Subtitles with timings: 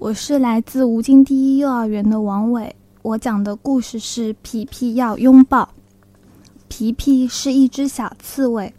[0.00, 5.74] 我是来自吴京第一幼儿园的王伟，我讲的故事是皮皮要拥抱。
[6.68, 8.72] 皮皮是一只小刺猬，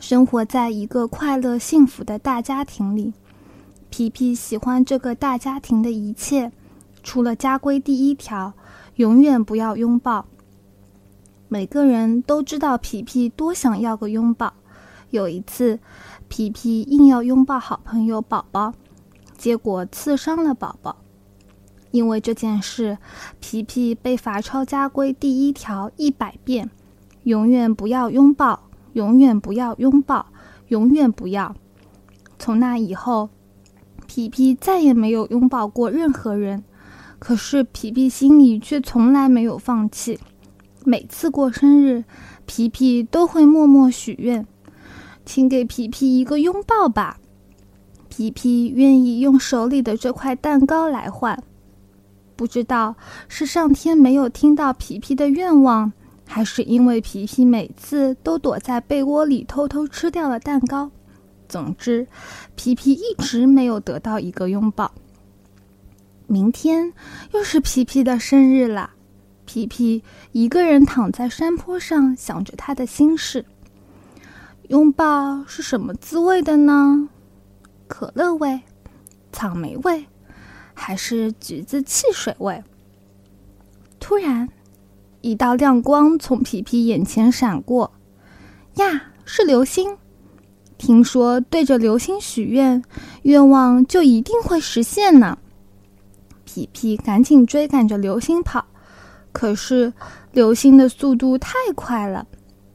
[0.00, 3.12] 生活在一个快乐幸福的大家庭里。
[3.90, 6.50] 皮皮喜欢这个大家庭的一切，
[7.04, 8.52] 除了家规第一条，
[8.96, 10.26] 永远不要拥抱。
[11.46, 14.52] 每个人都知道皮皮多想要个拥抱。
[15.10, 15.78] 有一次，
[16.26, 18.74] 皮皮硬要拥抱好朋友宝宝。
[19.36, 20.96] 结果刺伤了宝宝，
[21.90, 22.98] 因为这件事，
[23.40, 26.70] 皮皮被罚抄家规第一条一百遍：
[27.24, 30.26] 永远不要拥抱，永远不要拥抱，
[30.68, 31.54] 永远不要。
[32.38, 33.28] 从那以后，
[34.06, 36.64] 皮皮再也没有拥抱过任何人。
[37.18, 40.18] 可是皮皮心里却从来没有放弃。
[40.84, 42.04] 每次过生日，
[42.44, 44.46] 皮皮都会默默许愿
[45.24, 47.18] ：“请给皮皮一个拥抱吧。”
[48.16, 51.42] 皮皮愿意用手里的这块蛋糕来换，
[52.36, 52.94] 不知道
[53.26, 55.92] 是上天没有听到皮皮的愿望，
[56.24, 60.88] 还是因为皮皮每次都躲在被窝里偷偷吃掉了蛋糕。
[61.48, 62.06] 总之，
[62.54, 64.92] 皮皮一直没有得到一个拥抱。
[66.28, 66.92] 明天
[67.32, 68.90] 又是皮皮的生日了，
[69.44, 73.44] 皮皮一个人躺在山坡上，想着他的心事。
[74.68, 77.08] 拥抱是什么滋味的呢？
[78.14, 78.60] 乐味、
[79.32, 80.06] 草莓味，
[80.72, 82.62] 还是橘子汽水味？
[83.98, 84.48] 突然，
[85.20, 87.92] 一道亮光从皮皮眼前闪过，
[88.76, 89.98] 呀，是流星！
[90.78, 92.82] 听说对着流星许愿，
[93.22, 95.38] 愿望就一定会实现呢。
[96.44, 98.64] 皮皮赶紧追赶着流星跑，
[99.32, 99.92] 可是
[100.30, 102.26] 流星的速度太快了，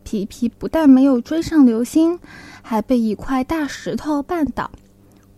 [0.04, 2.20] 皮皮不但没有追上流星，
[2.62, 4.70] 还被一块大石头绊倒。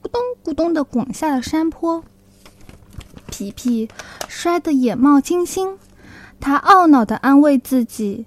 [0.02, 2.04] 咕咚咕咚的滚下了山坡，
[3.28, 3.90] 皮皮
[4.28, 5.78] 摔得眼冒金星。
[6.40, 8.26] 他懊恼的安慰自己：“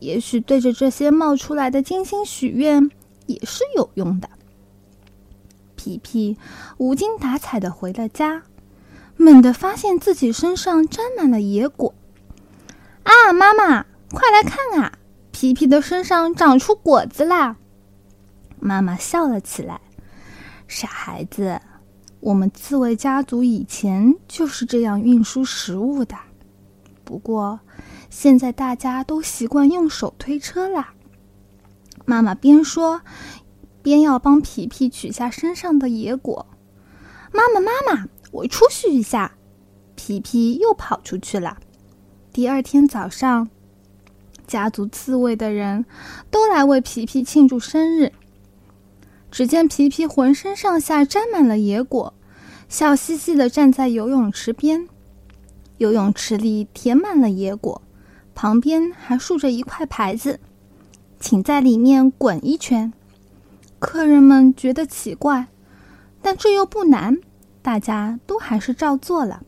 [0.00, 2.90] 也许对着这些冒出来的金星许愿
[3.26, 4.28] 也是有用的。”
[5.74, 6.36] 皮皮
[6.76, 8.42] 无精打采的回了家，
[9.16, 11.94] 猛地发现自己身上沾满了野果。
[13.04, 14.92] 啊，妈妈，快来看啊！
[15.32, 17.56] 皮皮的身上长出果子啦！
[18.60, 19.80] 妈妈笑了起来。
[20.68, 21.60] 傻孩子，
[22.20, 26.14] 我们刺猬家族以前就是这样运输食物的。
[27.04, 27.58] 不过，
[28.10, 30.92] 现在大家都习惯用手推车啦。
[32.04, 33.00] 妈妈边说，
[33.82, 36.46] 边要帮皮皮取下身上的野果。
[37.32, 39.32] 妈妈，妈妈，我出去一下。
[39.96, 41.56] 皮皮又跑出去了。
[42.30, 43.48] 第二天早上，
[44.46, 45.86] 家族刺猬的人
[46.30, 48.12] 都来为皮皮庆祝生日。
[49.30, 52.14] 只见皮皮浑身上下沾满了野果，
[52.68, 54.88] 笑嘻嘻的站在游泳池边。
[55.76, 57.82] 游泳池里填满了野果，
[58.34, 60.40] 旁边还竖着一块牌子
[61.20, 62.92] ：“请在里面滚一圈。”
[63.78, 65.46] 客人们觉得奇怪，
[66.20, 67.18] 但这又不难，
[67.62, 69.42] 大家都还是照做了。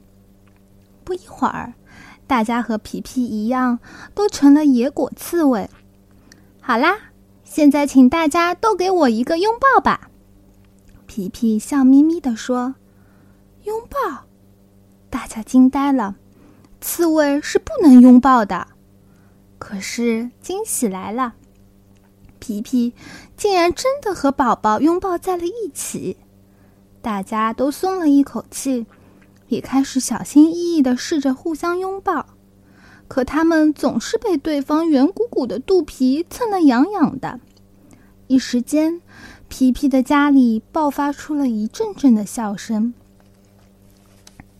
[1.02, 1.74] 不一会儿，
[2.28, 3.80] 大家和皮皮一样，
[4.14, 5.68] 都成了野果刺猬。
[6.60, 7.09] 好啦。
[7.52, 10.08] 现在，请大家都给我一个拥抱吧。”
[11.08, 12.76] 皮皮笑眯眯地说。
[13.66, 14.26] “拥抱？”
[15.10, 16.14] 大家惊呆了。
[16.80, 18.68] 刺猬是不能拥抱的。
[19.58, 21.34] 可是惊喜来了，
[22.38, 22.94] 皮皮
[23.36, 26.18] 竟然真的和宝宝拥抱在了一起。
[27.02, 28.86] 大家都松了一口气，
[29.48, 32.26] 也开始小心翼翼的试着互相拥抱。
[33.08, 35.08] 可他们总是被对方圆
[35.40, 37.40] 我的肚皮蹭得痒痒的，
[38.26, 39.00] 一时间，
[39.48, 42.92] 皮皮的家里爆发出了一阵阵的笑声。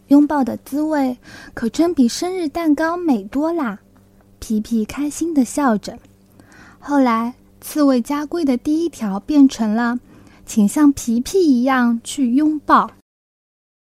[0.08, 1.18] 拥抱的滋味
[1.54, 3.80] 可真比生日蛋糕美多啦！
[4.38, 5.98] 皮皮开心的笑着。
[6.78, 10.00] 后来，刺猬家规的第一条变成了：
[10.46, 12.90] 请像皮皮一样去拥抱。